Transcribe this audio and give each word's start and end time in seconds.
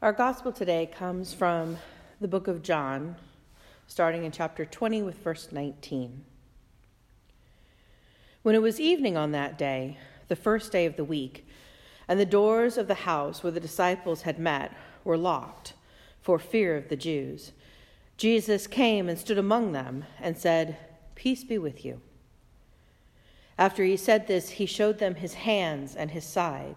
Our 0.00 0.12
gospel 0.12 0.52
today 0.52 0.86
comes 0.86 1.34
from 1.34 1.76
the 2.20 2.28
book 2.28 2.46
of 2.46 2.62
John, 2.62 3.16
starting 3.88 4.22
in 4.22 4.30
chapter 4.30 4.64
20 4.64 5.02
with 5.02 5.18
verse 5.24 5.50
19. 5.50 6.24
When 8.44 8.54
it 8.54 8.62
was 8.62 8.78
evening 8.78 9.16
on 9.16 9.32
that 9.32 9.58
day, 9.58 9.98
the 10.28 10.36
first 10.36 10.70
day 10.70 10.86
of 10.86 10.94
the 10.94 11.04
week, 11.04 11.48
and 12.06 12.20
the 12.20 12.24
doors 12.24 12.78
of 12.78 12.86
the 12.86 12.94
house 12.94 13.42
where 13.42 13.50
the 13.50 13.58
disciples 13.58 14.22
had 14.22 14.38
met 14.38 14.72
were 15.02 15.18
locked 15.18 15.72
for 16.22 16.38
fear 16.38 16.76
of 16.76 16.90
the 16.90 16.96
Jews, 16.96 17.50
Jesus 18.16 18.68
came 18.68 19.08
and 19.08 19.18
stood 19.18 19.36
among 19.36 19.72
them 19.72 20.04
and 20.20 20.38
said, 20.38 20.76
Peace 21.16 21.42
be 21.42 21.58
with 21.58 21.84
you. 21.84 22.00
After 23.58 23.82
he 23.82 23.96
said 23.96 24.28
this, 24.28 24.50
he 24.50 24.66
showed 24.66 25.00
them 25.00 25.16
his 25.16 25.34
hands 25.34 25.96
and 25.96 26.12
his 26.12 26.24
side. 26.24 26.76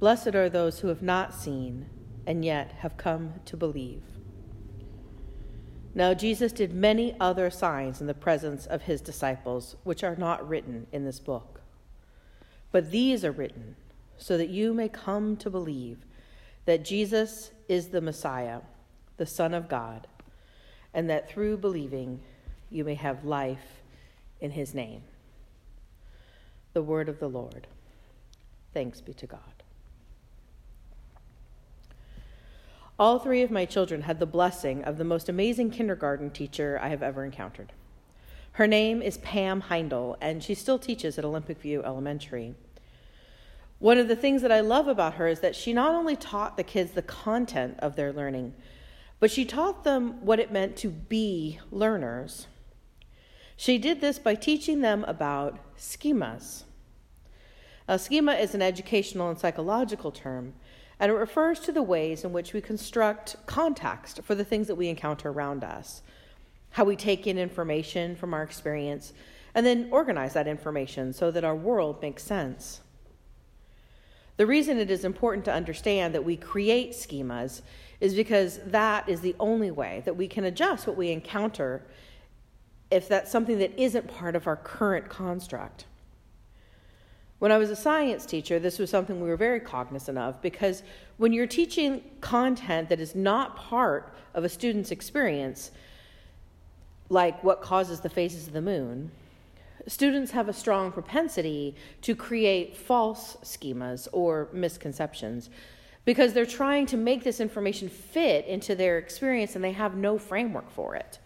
Blessed 0.00 0.34
are 0.34 0.48
those 0.48 0.80
who 0.80 0.88
have 0.88 1.02
not 1.02 1.34
seen 1.34 1.84
and 2.26 2.42
yet 2.42 2.72
have 2.78 2.96
come 2.96 3.34
to 3.44 3.56
believe. 3.56 4.02
Now, 5.94 6.14
Jesus 6.14 6.52
did 6.52 6.72
many 6.72 7.14
other 7.20 7.50
signs 7.50 8.00
in 8.00 8.06
the 8.06 8.14
presence 8.14 8.64
of 8.64 8.82
his 8.82 9.02
disciples, 9.02 9.76
which 9.84 10.02
are 10.02 10.16
not 10.16 10.48
written 10.48 10.86
in 10.90 11.04
this 11.04 11.20
book. 11.20 11.60
But 12.72 12.90
these 12.90 13.24
are 13.26 13.32
written 13.32 13.76
so 14.16 14.38
that 14.38 14.48
you 14.48 14.72
may 14.72 14.88
come 14.88 15.36
to 15.36 15.50
believe 15.50 15.98
that 16.64 16.84
Jesus 16.84 17.50
is 17.68 17.88
the 17.88 18.00
Messiah, 18.00 18.60
the 19.18 19.26
Son 19.26 19.52
of 19.52 19.68
God, 19.68 20.06
and 20.94 21.10
that 21.10 21.28
through 21.28 21.58
believing 21.58 22.20
you 22.70 22.84
may 22.84 22.94
have 22.94 23.24
life 23.24 23.82
in 24.40 24.52
his 24.52 24.74
name. 24.74 25.02
The 26.72 26.82
word 26.82 27.08
of 27.08 27.18
the 27.18 27.28
Lord. 27.28 27.66
Thanks 28.72 29.00
be 29.00 29.12
to 29.14 29.26
God. 29.26 29.59
All 33.00 33.18
three 33.18 33.40
of 33.40 33.50
my 33.50 33.64
children 33.64 34.02
had 34.02 34.18
the 34.18 34.26
blessing 34.26 34.84
of 34.84 34.98
the 34.98 35.04
most 35.04 35.30
amazing 35.30 35.70
kindergarten 35.70 36.28
teacher 36.28 36.78
I 36.82 36.88
have 36.88 37.02
ever 37.02 37.24
encountered. 37.24 37.72
Her 38.52 38.66
name 38.66 39.00
is 39.00 39.16
Pam 39.16 39.62
Heindel, 39.62 40.18
and 40.20 40.42
she 40.42 40.54
still 40.54 40.78
teaches 40.78 41.18
at 41.18 41.24
Olympic 41.24 41.58
View 41.62 41.82
Elementary. 41.82 42.54
One 43.78 43.96
of 43.96 44.08
the 44.08 44.16
things 44.16 44.42
that 44.42 44.52
I 44.52 44.60
love 44.60 44.86
about 44.86 45.14
her 45.14 45.26
is 45.28 45.40
that 45.40 45.56
she 45.56 45.72
not 45.72 45.94
only 45.94 46.14
taught 46.14 46.58
the 46.58 46.62
kids 46.62 46.90
the 46.90 47.00
content 47.00 47.78
of 47.78 47.96
their 47.96 48.12
learning, 48.12 48.52
but 49.18 49.30
she 49.30 49.46
taught 49.46 49.82
them 49.82 50.22
what 50.22 50.38
it 50.38 50.52
meant 50.52 50.76
to 50.76 50.90
be 50.90 51.58
learners. 51.70 52.48
She 53.56 53.78
did 53.78 54.02
this 54.02 54.18
by 54.18 54.34
teaching 54.34 54.82
them 54.82 55.06
about 55.08 55.58
schemas. 55.78 56.64
A 57.88 57.98
schema 57.98 58.34
is 58.34 58.54
an 58.54 58.60
educational 58.60 59.30
and 59.30 59.38
psychological 59.38 60.10
term 60.10 60.52
and 61.00 61.10
it 61.10 61.14
refers 61.14 61.58
to 61.60 61.72
the 61.72 61.82
ways 61.82 62.24
in 62.24 62.32
which 62.32 62.52
we 62.52 62.60
construct 62.60 63.34
context 63.46 64.20
for 64.22 64.34
the 64.34 64.44
things 64.44 64.66
that 64.66 64.74
we 64.74 64.88
encounter 64.88 65.30
around 65.30 65.64
us, 65.64 66.02
how 66.72 66.84
we 66.84 66.94
take 66.94 67.26
in 67.26 67.38
information 67.38 68.14
from 68.14 68.34
our 68.34 68.42
experience, 68.42 69.14
and 69.54 69.64
then 69.64 69.88
organize 69.90 70.34
that 70.34 70.46
information 70.46 71.14
so 71.14 71.30
that 71.30 71.42
our 71.42 71.56
world 71.56 72.00
makes 72.02 72.22
sense. 72.22 72.82
The 74.36 74.46
reason 74.46 74.78
it 74.78 74.90
is 74.90 75.04
important 75.04 75.46
to 75.46 75.52
understand 75.52 76.14
that 76.14 76.24
we 76.24 76.36
create 76.36 76.92
schemas 76.92 77.62
is 78.00 78.14
because 78.14 78.60
that 78.66 79.08
is 79.08 79.22
the 79.22 79.36
only 79.40 79.70
way 79.70 80.02
that 80.04 80.16
we 80.16 80.28
can 80.28 80.44
adjust 80.44 80.86
what 80.86 80.96
we 80.96 81.10
encounter 81.10 81.82
if 82.90 83.08
that's 83.08 83.30
something 83.30 83.58
that 83.58 83.78
isn't 83.80 84.08
part 84.08 84.36
of 84.36 84.46
our 84.46 84.56
current 84.56 85.08
construct. 85.08 85.86
When 87.40 87.50
I 87.50 87.56
was 87.56 87.70
a 87.70 87.76
science 87.76 88.26
teacher, 88.26 88.58
this 88.58 88.78
was 88.78 88.90
something 88.90 89.18
we 89.18 89.30
were 89.30 89.36
very 89.36 89.60
cognizant 89.60 90.18
of 90.18 90.40
because 90.42 90.82
when 91.16 91.32
you're 91.32 91.46
teaching 91.46 92.02
content 92.20 92.90
that 92.90 93.00
is 93.00 93.14
not 93.14 93.56
part 93.56 94.14
of 94.34 94.44
a 94.44 94.48
student's 94.48 94.90
experience, 94.90 95.70
like 97.08 97.42
what 97.42 97.62
causes 97.62 98.00
the 98.00 98.10
phases 98.10 98.46
of 98.46 98.52
the 98.52 98.60
moon, 98.60 99.10
students 99.86 100.32
have 100.32 100.50
a 100.50 100.52
strong 100.52 100.92
propensity 100.92 101.74
to 102.02 102.14
create 102.14 102.76
false 102.76 103.38
schemas 103.42 104.06
or 104.12 104.50
misconceptions 104.52 105.48
because 106.04 106.34
they're 106.34 106.44
trying 106.44 106.84
to 106.84 106.98
make 106.98 107.24
this 107.24 107.40
information 107.40 107.88
fit 107.88 108.44
into 108.44 108.74
their 108.74 108.98
experience 108.98 109.54
and 109.56 109.64
they 109.64 109.72
have 109.72 109.96
no 109.96 110.18
framework 110.18 110.70
for 110.70 110.94
it. 110.94 111.18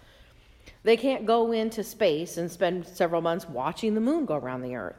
They 0.84 0.97
can't 0.97 1.26
go 1.26 1.50
into 1.50 1.82
space 1.82 2.36
and 2.36 2.48
spend 2.48 2.86
several 2.86 3.20
months 3.20 3.48
watching 3.48 3.94
the 3.94 4.00
moon 4.00 4.26
go 4.26 4.36
around 4.36 4.62
the 4.62 4.76
earth. 4.76 4.97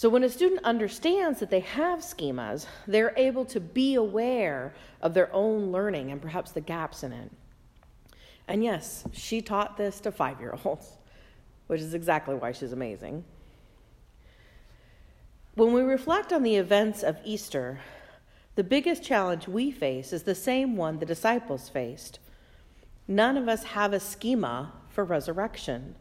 So, 0.00 0.08
when 0.08 0.24
a 0.24 0.30
student 0.30 0.64
understands 0.64 1.40
that 1.40 1.50
they 1.50 1.60
have 1.60 1.98
schemas, 1.98 2.64
they're 2.86 3.12
able 3.18 3.44
to 3.44 3.60
be 3.60 3.96
aware 3.96 4.72
of 5.02 5.12
their 5.12 5.30
own 5.30 5.70
learning 5.72 6.10
and 6.10 6.22
perhaps 6.22 6.52
the 6.52 6.62
gaps 6.62 7.02
in 7.02 7.12
it. 7.12 7.30
And 8.48 8.64
yes, 8.64 9.04
she 9.12 9.42
taught 9.42 9.76
this 9.76 10.00
to 10.00 10.10
five 10.10 10.40
year 10.40 10.56
olds, 10.64 10.96
which 11.66 11.82
is 11.82 11.92
exactly 11.92 12.34
why 12.34 12.52
she's 12.52 12.72
amazing. 12.72 13.24
When 15.54 15.74
we 15.74 15.82
reflect 15.82 16.32
on 16.32 16.44
the 16.44 16.56
events 16.56 17.02
of 17.02 17.18
Easter, 17.22 17.80
the 18.54 18.64
biggest 18.64 19.02
challenge 19.02 19.48
we 19.48 19.70
face 19.70 20.14
is 20.14 20.22
the 20.22 20.34
same 20.34 20.78
one 20.78 20.98
the 20.98 21.04
disciples 21.04 21.68
faced. 21.68 22.20
None 23.06 23.36
of 23.36 23.48
us 23.48 23.64
have 23.64 23.92
a 23.92 24.00
schema 24.00 24.72
for 24.88 25.04
resurrection 25.04 25.94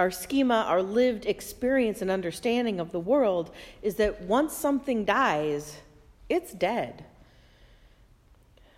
our 0.00 0.10
schema, 0.10 0.64
our 0.66 0.82
lived 0.82 1.26
experience 1.26 2.00
and 2.00 2.10
understanding 2.10 2.80
of 2.80 2.90
the 2.90 2.98
world 2.98 3.50
is 3.82 3.96
that 3.96 4.22
once 4.22 4.56
something 4.56 5.04
dies, 5.04 5.76
it's 6.30 6.54
dead. 6.54 7.04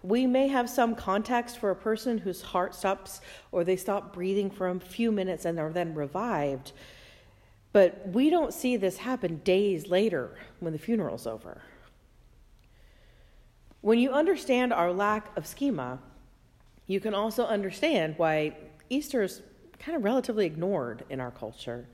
We 0.02 0.26
may 0.26 0.48
have 0.48 0.68
some 0.68 0.96
context 0.96 1.58
for 1.58 1.70
a 1.70 1.76
person 1.76 2.18
whose 2.18 2.42
heart 2.42 2.74
stops 2.74 3.20
or 3.52 3.62
they 3.62 3.76
stop 3.76 4.12
breathing 4.12 4.50
for 4.50 4.68
a 4.68 4.80
few 4.80 5.12
minutes 5.12 5.44
and 5.44 5.60
are 5.60 5.70
then 5.70 5.94
revived. 5.94 6.72
But 7.72 8.08
we 8.08 8.28
don't 8.28 8.52
see 8.52 8.76
this 8.76 8.96
happen 8.96 9.36
days 9.44 9.86
later 9.86 10.36
when 10.58 10.72
the 10.72 10.78
funeral's 10.80 11.28
over. 11.28 11.62
When 13.80 14.00
you 14.00 14.10
understand 14.10 14.72
our 14.72 14.92
lack 14.92 15.36
of 15.36 15.46
schema, 15.46 16.00
you 16.88 16.98
can 16.98 17.14
also 17.14 17.44
understand 17.44 18.14
why 18.16 18.56
Easter 18.90 19.22
is 19.22 19.40
kind 19.82 19.96
of 19.96 20.04
relatively 20.04 20.46
ignored 20.46 21.04
in 21.10 21.20
our 21.20 21.30
culture. 21.30 21.86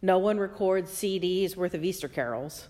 No 0.00 0.18
one 0.18 0.38
records 0.38 0.90
CDs 0.90 1.54
worth 1.56 1.74
of 1.74 1.84
Easter 1.84 2.08
carols, 2.08 2.68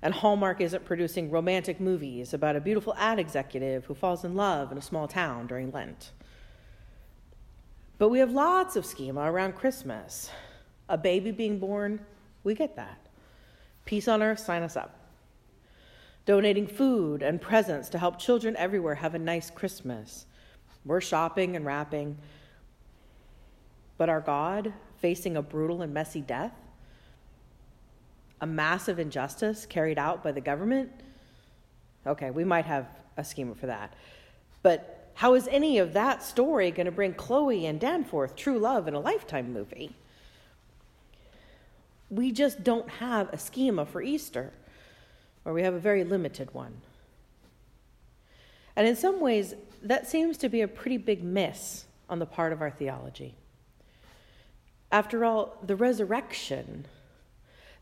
And 0.00 0.14
Hallmark 0.14 0.60
isn't 0.60 0.84
producing 0.84 1.30
romantic 1.30 1.80
movies 1.80 2.32
about 2.32 2.54
a 2.54 2.60
beautiful 2.60 2.94
ad 2.96 3.18
executive 3.18 3.84
who 3.86 3.94
falls 3.94 4.24
in 4.24 4.36
love 4.36 4.70
in 4.70 4.78
a 4.78 4.82
small 4.82 5.08
town 5.08 5.48
during 5.48 5.72
Lent. 5.72 6.12
But 7.98 8.10
we 8.10 8.20
have 8.20 8.30
lots 8.30 8.76
of 8.76 8.86
schema 8.86 9.22
around 9.22 9.56
Christmas. 9.56 10.30
A 10.88 10.96
baby 10.96 11.32
being 11.32 11.58
born, 11.58 11.98
we 12.44 12.54
get 12.54 12.76
that. 12.76 13.08
Peace 13.84 14.06
on 14.06 14.22
earth, 14.22 14.38
sign 14.38 14.62
us 14.62 14.76
up. 14.76 14.94
Donating 16.26 16.68
food 16.68 17.22
and 17.22 17.40
presents 17.40 17.88
to 17.88 17.98
help 17.98 18.20
children 18.20 18.54
everywhere 18.56 18.94
have 18.94 19.16
a 19.16 19.18
nice 19.18 19.50
Christmas. 19.50 20.26
We're 20.84 21.00
shopping 21.00 21.56
and 21.56 21.66
wrapping. 21.66 22.18
But 23.98 24.08
our 24.08 24.20
God 24.20 24.72
facing 24.96 25.36
a 25.36 25.42
brutal 25.42 25.82
and 25.82 25.92
messy 25.92 26.20
death? 26.20 26.52
A 28.40 28.46
massive 28.46 28.98
injustice 28.98 29.66
carried 29.66 29.98
out 29.98 30.22
by 30.22 30.32
the 30.32 30.40
government? 30.40 30.90
Okay, 32.06 32.30
we 32.30 32.44
might 32.44 32.64
have 32.64 32.86
a 33.16 33.24
schema 33.24 33.54
for 33.54 33.66
that. 33.66 33.92
But 34.62 35.10
how 35.14 35.34
is 35.34 35.48
any 35.48 35.78
of 35.78 35.92
that 35.94 36.22
story 36.22 36.70
going 36.70 36.86
to 36.86 36.92
bring 36.92 37.12
Chloe 37.12 37.66
and 37.66 37.80
Danforth 37.80 38.36
true 38.36 38.58
love 38.58 38.86
in 38.86 38.94
a 38.94 39.00
lifetime 39.00 39.52
movie? 39.52 39.96
We 42.08 42.30
just 42.30 42.62
don't 42.62 42.88
have 42.88 43.28
a 43.32 43.38
schema 43.38 43.84
for 43.84 44.00
Easter, 44.00 44.52
or 45.44 45.52
we 45.52 45.62
have 45.62 45.74
a 45.74 45.80
very 45.80 46.04
limited 46.04 46.54
one. 46.54 46.80
And 48.76 48.86
in 48.86 48.94
some 48.94 49.20
ways, 49.20 49.54
that 49.82 50.06
seems 50.06 50.38
to 50.38 50.48
be 50.48 50.60
a 50.60 50.68
pretty 50.68 50.96
big 50.96 51.24
miss 51.24 51.84
on 52.08 52.20
the 52.20 52.26
part 52.26 52.52
of 52.52 52.62
our 52.62 52.70
theology. 52.70 53.34
After 54.90 55.24
all, 55.24 55.56
the 55.62 55.76
resurrection, 55.76 56.86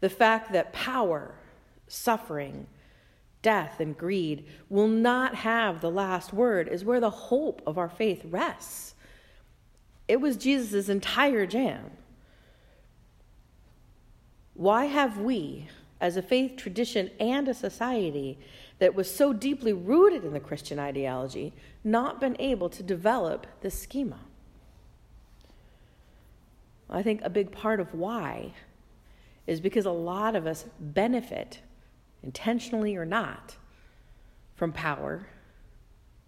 the 0.00 0.08
fact 0.08 0.52
that 0.52 0.72
power, 0.72 1.34
suffering, 1.86 2.66
death, 3.42 3.78
and 3.78 3.96
greed 3.96 4.44
will 4.68 4.88
not 4.88 5.36
have 5.36 5.80
the 5.80 5.90
last 5.90 6.32
word 6.32 6.68
is 6.68 6.84
where 6.84 7.00
the 7.00 7.10
hope 7.10 7.62
of 7.66 7.78
our 7.78 7.88
faith 7.88 8.22
rests. 8.24 8.94
It 10.08 10.20
was 10.20 10.36
Jesus' 10.36 10.88
entire 10.88 11.46
jam. 11.46 11.90
Why 14.54 14.86
have 14.86 15.18
we, 15.18 15.68
as 16.00 16.16
a 16.16 16.22
faith 16.22 16.56
tradition 16.56 17.10
and 17.20 17.46
a 17.46 17.54
society 17.54 18.38
that 18.78 18.94
was 18.94 19.10
so 19.12 19.32
deeply 19.32 19.72
rooted 19.72 20.24
in 20.24 20.32
the 20.32 20.40
Christian 20.40 20.78
ideology, 20.78 21.52
not 21.84 22.20
been 22.20 22.36
able 22.38 22.68
to 22.70 22.82
develop 22.82 23.46
this 23.60 23.80
schema? 23.80 24.18
I 26.88 27.02
think 27.02 27.20
a 27.22 27.30
big 27.30 27.50
part 27.50 27.80
of 27.80 27.92
why 27.94 28.52
is 29.46 29.60
because 29.60 29.86
a 29.86 29.90
lot 29.90 30.36
of 30.36 30.46
us 30.46 30.66
benefit 30.78 31.60
intentionally 32.22 32.96
or 32.96 33.04
not, 33.04 33.56
from 34.54 34.72
power, 34.72 35.28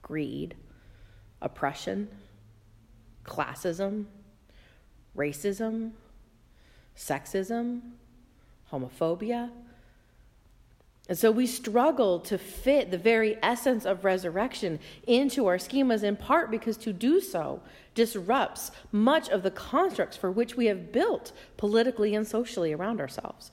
greed, 0.02 0.54
oppression, 1.40 2.08
classism, 3.24 4.06
racism, 5.16 5.92
sexism, 6.96 7.80
homophobia. 8.72 9.50
And 11.08 11.16
so 11.16 11.30
we 11.30 11.46
struggle 11.46 12.20
to 12.20 12.36
fit 12.36 12.90
the 12.90 12.98
very 12.98 13.38
essence 13.42 13.86
of 13.86 14.04
resurrection 14.04 14.78
into 15.06 15.46
our 15.46 15.56
schemas, 15.56 16.02
in 16.02 16.16
part 16.16 16.50
because 16.50 16.76
to 16.78 16.92
do 16.92 17.20
so 17.20 17.62
disrupts 17.94 18.70
much 18.92 19.30
of 19.30 19.42
the 19.42 19.50
constructs 19.50 20.18
for 20.18 20.30
which 20.30 20.54
we 20.54 20.66
have 20.66 20.92
built 20.92 21.32
politically 21.56 22.14
and 22.14 22.26
socially 22.26 22.74
around 22.74 23.00
ourselves. 23.00 23.52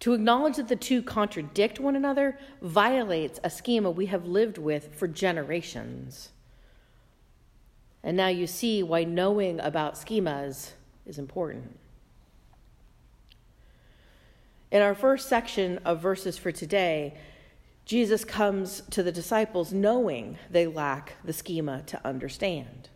To 0.00 0.12
acknowledge 0.12 0.56
that 0.56 0.68
the 0.68 0.76
two 0.76 1.02
contradict 1.02 1.80
one 1.80 1.96
another 1.96 2.38
violates 2.60 3.40
a 3.42 3.50
schema 3.50 3.90
we 3.90 4.06
have 4.06 4.26
lived 4.26 4.58
with 4.58 4.94
for 4.94 5.08
generations. 5.08 6.30
And 8.02 8.16
now 8.16 8.28
you 8.28 8.46
see 8.46 8.82
why 8.82 9.04
knowing 9.04 9.60
about 9.60 9.94
schemas 9.94 10.72
is 11.06 11.18
important. 11.18 11.78
In 14.70 14.82
our 14.82 14.94
first 14.94 15.28
section 15.28 15.78
of 15.84 16.00
verses 16.00 16.38
for 16.38 16.52
today, 16.52 17.14
Jesus 17.84 18.24
comes 18.24 18.82
to 18.90 19.02
the 19.02 19.10
disciples 19.10 19.72
knowing 19.72 20.38
they 20.48 20.66
lack 20.66 21.14
the 21.24 21.32
schema 21.32 21.82
to 21.86 22.06
understand. 22.06 22.88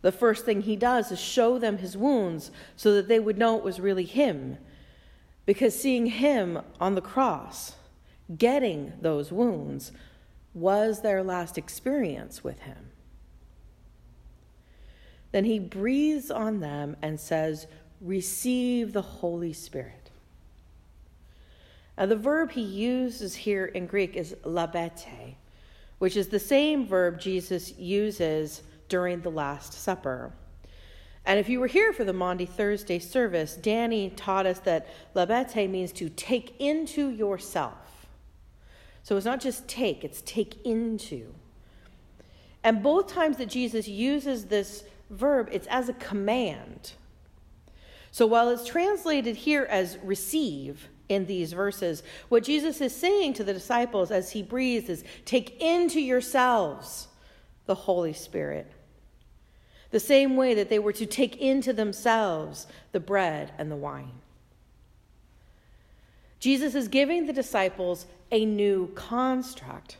The 0.00 0.10
first 0.10 0.44
thing 0.44 0.62
he 0.62 0.74
does 0.74 1.12
is 1.12 1.20
show 1.20 1.58
them 1.58 1.78
his 1.78 1.96
wounds 1.96 2.50
so 2.74 2.92
that 2.94 3.06
they 3.06 3.20
would 3.20 3.38
know 3.38 3.56
it 3.56 3.62
was 3.62 3.78
really 3.78 4.04
him 4.04 4.58
because 5.46 5.80
seeing 5.80 6.06
him 6.06 6.58
on 6.80 6.96
the 6.96 7.00
cross, 7.00 7.76
getting 8.36 8.94
those 9.00 9.30
wounds, 9.30 9.92
was 10.54 11.02
their 11.02 11.22
last 11.22 11.56
experience 11.56 12.42
with 12.42 12.60
him. 12.60 12.90
Then 15.30 15.44
he 15.44 15.60
breathes 15.60 16.32
on 16.32 16.58
them 16.58 16.96
and 17.00 17.18
says, 17.18 17.68
Receive 18.00 18.92
the 18.92 19.02
Holy 19.02 19.52
Spirit. 19.52 20.01
Now, 21.98 22.06
the 22.06 22.16
verb 22.16 22.52
he 22.52 22.62
uses 22.62 23.34
here 23.34 23.66
in 23.66 23.86
Greek 23.86 24.16
is 24.16 24.34
labete, 24.44 25.34
which 25.98 26.16
is 26.16 26.28
the 26.28 26.38
same 26.38 26.86
verb 26.86 27.20
Jesus 27.20 27.76
uses 27.78 28.62
during 28.88 29.20
the 29.20 29.30
Last 29.30 29.74
Supper. 29.74 30.32
And 31.24 31.38
if 31.38 31.48
you 31.48 31.60
were 31.60 31.68
here 31.68 31.92
for 31.92 32.04
the 32.04 32.12
Maundy 32.12 32.46
Thursday 32.46 32.98
service, 32.98 33.54
Danny 33.54 34.10
taught 34.10 34.46
us 34.46 34.58
that 34.60 34.88
labete 35.14 35.70
means 35.70 35.92
to 35.92 36.08
take 36.08 36.60
into 36.60 37.10
yourself. 37.10 38.06
So 39.02 39.16
it's 39.16 39.26
not 39.26 39.40
just 39.40 39.68
take, 39.68 40.04
it's 40.04 40.22
take 40.22 40.64
into. 40.64 41.34
And 42.64 42.82
both 42.82 43.08
times 43.08 43.36
that 43.36 43.48
Jesus 43.48 43.86
uses 43.86 44.46
this 44.46 44.84
verb, 45.10 45.48
it's 45.52 45.66
as 45.68 45.88
a 45.88 45.94
command. 45.94 46.92
So 48.10 48.26
while 48.26 48.48
it's 48.50 48.66
translated 48.66 49.36
here 49.36 49.66
as 49.70 49.98
receive 50.02 50.88
in 51.12 51.26
these 51.26 51.52
verses, 51.52 52.02
what 52.28 52.42
Jesus 52.42 52.80
is 52.80 52.94
saying 52.94 53.34
to 53.34 53.44
the 53.44 53.52
disciples 53.52 54.10
as 54.10 54.32
he 54.32 54.42
breathes 54.42 54.88
is 54.88 55.04
take 55.24 55.60
into 55.60 56.00
yourselves 56.00 57.08
the 57.66 57.74
Holy 57.74 58.12
Spirit. 58.12 58.70
The 59.90 60.00
same 60.00 60.36
way 60.36 60.54
that 60.54 60.68
they 60.68 60.78
were 60.78 60.92
to 60.94 61.06
take 61.06 61.36
into 61.36 61.72
themselves 61.72 62.66
the 62.92 63.00
bread 63.00 63.52
and 63.58 63.70
the 63.70 63.76
wine. 63.76 64.20
Jesus 66.40 66.74
is 66.74 66.88
giving 66.88 67.26
the 67.26 67.32
disciples 67.32 68.06
a 68.32 68.44
new 68.44 68.90
construct 68.94 69.98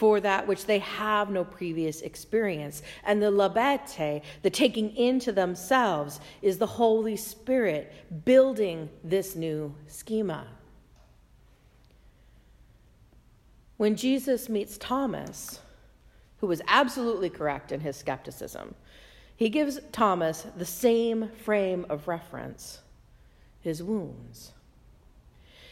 for 0.00 0.18
that 0.18 0.46
which 0.46 0.64
they 0.64 0.78
have 0.78 1.28
no 1.28 1.44
previous 1.44 2.00
experience. 2.00 2.80
And 3.04 3.20
the 3.20 3.30
labete, 3.30 4.22
the 4.40 4.48
taking 4.48 4.96
into 4.96 5.30
themselves, 5.30 6.20
is 6.40 6.56
the 6.56 6.66
Holy 6.66 7.16
Spirit 7.16 7.92
building 8.24 8.88
this 9.04 9.36
new 9.36 9.74
schema. 9.88 10.46
When 13.76 13.94
Jesus 13.94 14.48
meets 14.48 14.78
Thomas, 14.78 15.60
who 16.38 16.46
was 16.46 16.62
absolutely 16.66 17.28
correct 17.28 17.70
in 17.70 17.80
his 17.80 17.98
skepticism, 17.98 18.74
he 19.36 19.50
gives 19.50 19.80
Thomas 19.92 20.46
the 20.56 20.64
same 20.64 21.28
frame 21.44 21.84
of 21.90 22.08
reference 22.08 22.80
his 23.60 23.82
wounds. 23.82 24.52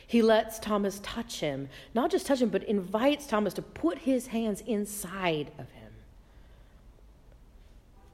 He 0.09 0.23
lets 0.23 0.59
Thomas 0.59 1.01
touch 1.03 1.41
him, 1.41 1.69
not 1.95 2.11
just 2.11 2.27
touch 2.27 2.41
him, 2.41 2.49
but 2.49 2.63
invites 2.63 3.27
Thomas 3.27 3.53
to 3.55 3.63
put 3.63 3.99
his 3.99 4.29
hands 4.29 4.63
inside 4.63 5.51
of 5.59 5.71
him. 5.71 5.93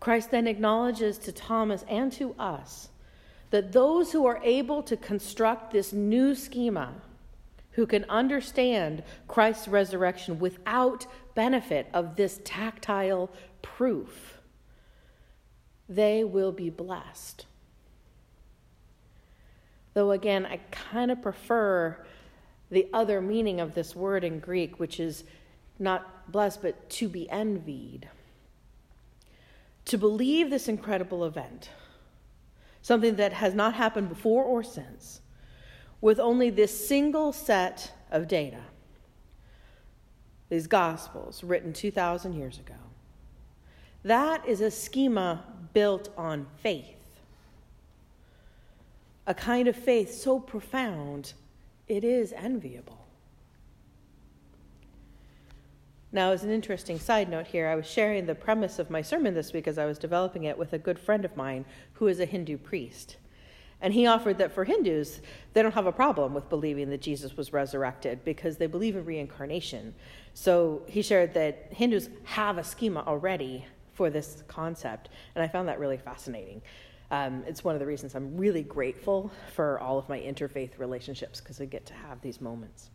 Christ 0.00 0.32
then 0.32 0.48
acknowledges 0.48 1.18
to 1.18 1.30
Thomas 1.30 1.84
and 1.88 2.10
to 2.14 2.34
us 2.36 2.88
that 3.50 3.70
those 3.70 4.10
who 4.10 4.26
are 4.26 4.40
able 4.42 4.82
to 4.82 4.96
construct 4.96 5.72
this 5.72 5.92
new 5.92 6.34
schema, 6.34 6.94
who 7.70 7.86
can 7.86 8.04
understand 8.08 9.04
Christ's 9.28 9.68
resurrection 9.68 10.40
without 10.40 11.06
benefit 11.36 11.88
of 11.94 12.16
this 12.16 12.40
tactile 12.42 13.30
proof, 13.62 14.40
they 15.88 16.24
will 16.24 16.50
be 16.50 16.70
blessed. 16.70 17.46
Though, 19.94 20.10
again, 20.10 20.44
I 20.44 20.58
kind 20.70 21.10
of 21.10 21.22
prefer 21.22 22.04
the 22.70 22.88
other 22.92 23.20
meaning 23.20 23.60
of 23.60 23.74
this 23.74 23.94
word 23.94 24.24
in 24.24 24.40
Greek, 24.40 24.80
which 24.80 24.98
is 24.98 25.24
not 25.78 26.30
blessed, 26.30 26.62
but 26.62 26.90
to 26.90 27.08
be 27.08 27.30
envied. 27.30 28.08
To 29.86 29.98
believe 29.98 30.50
this 30.50 30.68
incredible 30.68 31.24
event, 31.24 31.70
something 32.82 33.16
that 33.16 33.34
has 33.34 33.54
not 33.54 33.74
happened 33.74 34.08
before 34.08 34.42
or 34.42 34.62
since, 34.62 35.20
with 36.00 36.18
only 36.18 36.50
this 36.50 36.86
single 36.86 37.32
set 37.32 37.92
of 38.10 38.26
data, 38.26 38.62
these 40.48 40.66
Gospels 40.66 41.44
written 41.44 41.72
2,000 41.72 42.34
years 42.34 42.58
ago. 42.58 42.74
That 44.02 44.46
is 44.46 44.60
a 44.60 44.70
schema 44.70 45.44
built 45.72 46.10
on 46.16 46.46
faith. 46.56 47.03
A 49.26 49.34
kind 49.34 49.68
of 49.68 49.76
faith 49.76 50.12
so 50.12 50.38
profound 50.38 51.32
it 51.88 52.04
is 52.04 52.32
enviable. 52.32 53.04
Now, 56.12 56.30
as 56.30 56.44
an 56.44 56.50
interesting 56.50 57.00
side 57.00 57.28
note 57.28 57.48
here, 57.48 57.66
I 57.66 57.74
was 57.74 57.86
sharing 57.86 58.24
the 58.24 58.36
premise 58.36 58.78
of 58.78 58.88
my 58.88 59.02
sermon 59.02 59.34
this 59.34 59.52
week 59.52 59.66
as 59.66 59.78
I 59.78 59.86
was 59.86 59.98
developing 59.98 60.44
it 60.44 60.56
with 60.56 60.72
a 60.72 60.78
good 60.78 60.98
friend 60.98 61.24
of 61.24 61.36
mine 61.36 61.64
who 61.94 62.06
is 62.06 62.20
a 62.20 62.24
Hindu 62.24 62.56
priest. 62.56 63.16
And 63.80 63.92
he 63.92 64.06
offered 64.06 64.38
that 64.38 64.52
for 64.52 64.64
Hindus, 64.64 65.20
they 65.52 65.60
don't 65.60 65.74
have 65.74 65.86
a 65.86 65.92
problem 65.92 66.32
with 66.32 66.48
believing 66.48 66.88
that 66.90 67.02
Jesus 67.02 67.36
was 67.36 67.52
resurrected 67.52 68.24
because 68.24 68.56
they 68.56 68.66
believe 68.66 68.94
in 68.94 69.04
reincarnation. 69.04 69.94
So 70.34 70.82
he 70.86 71.02
shared 71.02 71.34
that 71.34 71.68
Hindus 71.70 72.08
have 72.22 72.58
a 72.58 72.64
schema 72.64 73.02
already 73.06 73.66
for 73.92 74.08
this 74.08 74.44
concept. 74.46 75.08
And 75.34 75.42
I 75.42 75.48
found 75.48 75.68
that 75.68 75.80
really 75.80 75.98
fascinating. 75.98 76.62
Um, 77.10 77.44
it's 77.46 77.62
one 77.62 77.74
of 77.74 77.80
the 77.80 77.86
reasons 77.86 78.14
I'm 78.14 78.36
really 78.36 78.62
grateful 78.62 79.30
for 79.54 79.78
all 79.78 79.98
of 79.98 80.08
my 80.08 80.18
interfaith 80.18 80.78
relationships 80.78 81.40
because 81.40 81.60
I 81.60 81.66
get 81.66 81.86
to 81.86 81.94
have 81.94 82.20
these 82.20 82.40
moments. 82.40 82.90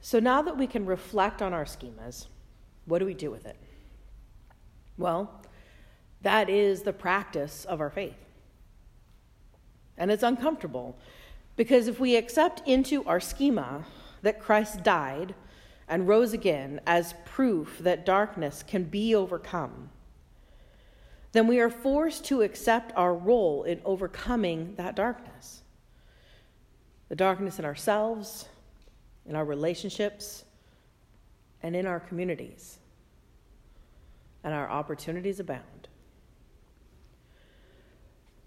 So 0.00 0.20
now 0.20 0.42
that 0.42 0.58
we 0.58 0.66
can 0.66 0.84
reflect 0.84 1.40
on 1.40 1.54
our 1.54 1.64
schemas, 1.64 2.26
what 2.84 2.98
do 2.98 3.06
we 3.06 3.14
do 3.14 3.30
with 3.30 3.46
it? 3.46 3.56
Well, 4.98 5.42
that 6.22 6.50
is 6.50 6.82
the 6.82 6.92
practice 6.92 7.64
of 7.64 7.80
our 7.80 7.90
faith. 7.90 8.16
And 9.96 10.10
it's 10.10 10.22
uncomfortable 10.22 10.98
because 11.56 11.88
if 11.88 12.00
we 12.00 12.16
accept 12.16 12.66
into 12.66 13.04
our 13.04 13.20
schema 13.20 13.84
that 14.22 14.40
Christ 14.40 14.82
died 14.82 15.34
and 15.88 16.08
rose 16.08 16.32
again 16.32 16.80
as 16.86 17.14
proof 17.24 17.78
that 17.78 18.04
darkness 18.04 18.62
can 18.62 18.84
be 18.84 19.14
overcome, 19.14 19.90
then 21.34 21.48
we 21.48 21.58
are 21.58 21.68
forced 21.68 22.24
to 22.26 22.42
accept 22.42 22.92
our 22.94 23.12
role 23.12 23.64
in 23.64 23.80
overcoming 23.84 24.72
that 24.76 24.94
darkness. 24.94 25.62
The 27.08 27.16
darkness 27.16 27.58
in 27.58 27.64
ourselves, 27.64 28.48
in 29.26 29.34
our 29.34 29.44
relationships, 29.44 30.44
and 31.60 31.74
in 31.74 31.86
our 31.86 31.98
communities. 31.98 32.78
And 34.44 34.54
our 34.54 34.70
opportunities 34.70 35.40
abound. 35.40 35.88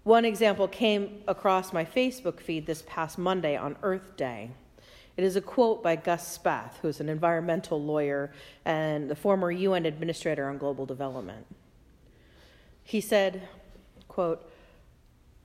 One 0.04 0.24
example 0.24 0.66
came 0.66 1.22
across 1.28 1.74
my 1.74 1.84
Facebook 1.84 2.40
feed 2.40 2.64
this 2.64 2.82
past 2.86 3.18
Monday 3.18 3.54
on 3.54 3.76
Earth 3.82 4.16
Day. 4.16 4.52
It 5.18 5.24
is 5.24 5.36
a 5.36 5.42
quote 5.42 5.82
by 5.82 5.96
Gus 5.96 6.38
Speth, 6.38 6.78
who's 6.80 7.00
an 7.00 7.10
environmental 7.10 7.82
lawyer 7.82 8.32
and 8.64 9.10
the 9.10 9.16
former 9.16 9.50
UN 9.50 9.84
administrator 9.84 10.48
on 10.48 10.56
global 10.56 10.86
development. 10.86 11.44
He 12.88 13.02
said, 13.02 13.42
quote, 14.08 14.50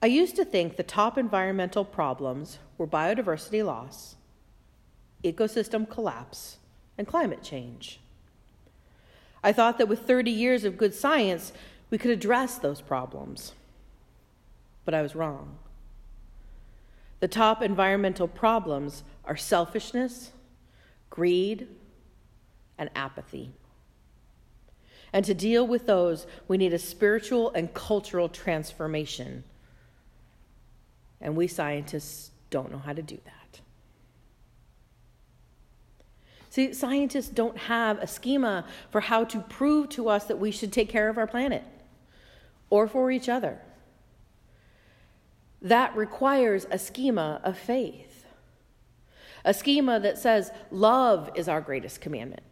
I 0.01 0.05
used 0.05 0.38
to 0.38 0.45
think 0.45 0.77
the 0.77 0.81
top 0.81 1.17
environmental 1.17 1.83
problems 1.83 2.57
were 2.77 2.88
biodiversity 2.88 3.65
loss, 3.65 4.15
ecosystem 5.25 5.89
collapse, 5.89 6.59
and 6.97 7.05
climate 7.05 7.43
change. 7.43 8.00
I 9.43 9.51
thought 9.51 9.77
that 9.77 9.89
with 9.89 10.07
30 10.07 10.31
years 10.31 10.63
of 10.63 10.77
good 10.77 10.93
science, 10.93 11.51
we 11.89 11.97
could 11.97 12.12
address 12.12 12.57
those 12.57 12.79
problems. 12.79 13.51
But 14.85 14.93
I 14.93 15.01
was 15.01 15.13
wrong. 15.13 15.57
The 17.19 17.27
top 17.27 17.62
environmental 17.62 18.29
problems 18.29 19.03
are 19.25 19.35
selfishness, 19.35 20.31
greed, 21.09 21.67
and 22.77 22.89
apathy. 22.95 23.51
And 25.13 25.24
to 25.25 25.34
deal 25.36 25.65
with 25.65 25.86
those, 25.86 26.25
we 26.48 26.58
need 26.58 26.74
a 26.74 26.79
spiritual 26.79 27.51
and 27.53 27.74
cultural 27.74 28.27
transformation. 28.27 29.43
And 31.22 31.38
we 31.38 31.48
scientists 31.48 32.32
don't 32.50 32.72
know 32.72 32.79
how 32.79 32.93
to 32.93 33.01
do 33.01 33.20
that. 33.24 33.62
See, 36.50 36.74
scientists 36.74 37.29
don't 37.29 37.58
have 37.58 37.98
a 38.00 38.05
schema 38.05 38.65
for 38.91 39.01
how 39.01 39.24
to 39.24 39.39
prove 39.39 39.89
to 39.89 40.10
us 40.10 40.25
that 40.25 40.38
we 40.38 40.51
should 40.51 40.72
take 40.72 40.89
care 40.89 41.10
of 41.10 41.17
our 41.17 41.25
planet 41.25 41.63
or 42.70 42.88
for 42.88 43.10
each 43.10 43.29
other. 43.29 43.60
That 45.62 45.96
requires 45.96 46.67
a 46.70 46.77
schema 46.77 47.39
of 47.43 47.58
faith, 47.58 48.25
a 49.46 49.53
schema 49.53 50.00
that 50.00 50.17
says 50.20 50.51
love 50.70 51.32
is 51.34 51.48
our 51.48 51.62
greatest 51.62 52.01
commandment, 52.01 52.43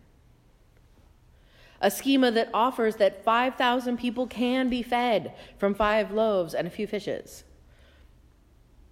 a 1.82 1.92
schema 1.92 2.32
that 2.32 2.50
offers 2.54 2.96
that 2.96 3.24
5,000 3.26 3.98
people 3.98 4.28
can 4.28 4.70
be 4.70 4.82
fed 4.82 5.34
from 5.58 5.74
five 5.74 6.12
loaves 6.12 6.54
and 6.54 6.66
a 6.66 6.72
few 6.72 6.88
fishes, 6.88 7.44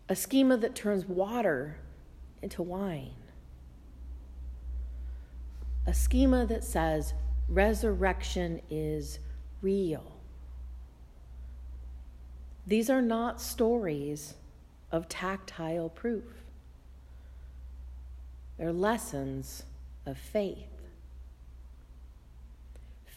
a 0.09 0.15
schema 0.15 0.57
that 0.57 0.75
turns 0.75 1.05
water 1.05 1.77
into 2.41 2.61
wine 2.61 3.13
a 5.89 5.93
schema 5.93 6.45
that 6.45 6.63
says 6.63 7.15
resurrection 7.47 8.61
is 8.69 9.17
real. 9.63 10.03
These 12.67 12.91
are 12.91 13.01
not 13.01 13.41
stories 13.41 14.35
of 14.91 15.09
tactile 15.09 15.89
proof, 15.89 16.43
they're 18.57 18.71
lessons 18.71 19.63
of 20.05 20.17
faith. 20.19 20.67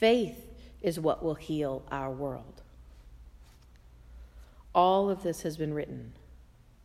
Faith 0.03 0.49
is 0.81 0.99
what 0.99 1.23
will 1.23 1.37
heal 1.37 1.85
our 1.93 2.11
world. 2.11 2.61
All 4.75 5.09
of 5.09 5.23
this 5.23 5.43
has 5.43 5.57
been 5.57 5.73
written 5.73 6.15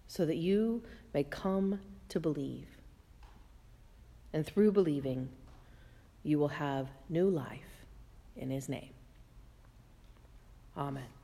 so 0.08 0.24
that 0.24 0.36
you 0.36 0.84
may 1.16 1.24
come 1.24 1.80
to 2.10 2.20
believe. 2.20 2.68
And 4.32 4.46
through 4.46 4.72
believing, 4.72 5.30
you 6.22 6.38
will 6.38 6.50
have 6.50 6.90
new 7.10 7.28
life 7.28 7.88
in 8.36 8.52
his 8.52 8.70
name. 8.70 8.94
Amen. 10.78 11.17